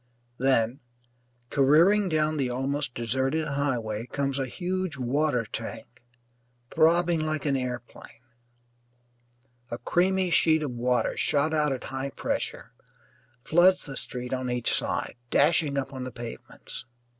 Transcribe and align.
Then, 0.39 0.79
careering 1.51 2.09
down 2.09 2.37
the 2.37 2.49
almost 2.49 2.95
deserted 2.95 3.47
highway, 3.47 4.07
comes 4.07 4.39
a 4.39 4.47
huge 4.47 4.97
water 4.97 5.45
tank, 5.45 6.01
throbbing 6.73 7.19
like 7.19 7.45
an 7.45 7.55
airplane. 7.55 8.23
A 9.69 9.77
creamy 9.77 10.31
sheet 10.31 10.63
of 10.63 10.71
water, 10.71 11.15
shot 11.15 11.53
out 11.53 11.71
at 11.71 11.83
high 11.83 12.09
pressure, 12.09 12.71
floods 13.43 13.85
the 13.85 13.95
street 13.95 14.33
on 14.33 14.49
each 14.49 14.73
side, 14.73 15.17
dashing 15.29 15.77
up 15.77 15.93
on 15.93 16.03
the 16.03 16.11
pavements. 16.11 16.85